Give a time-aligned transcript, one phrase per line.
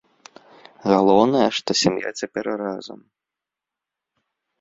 [0.91, 2.99] Галоўнае, што сям'я цяпер разам.